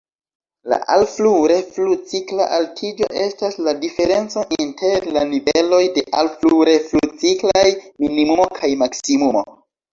[0.71, 7.67] La "alflu-reflu-cikla altiĝo" estas la diferenco inter la niveloj de alflu-reflu-ciklaj
[8.05, 9.49] minimumo kaj maksimumo.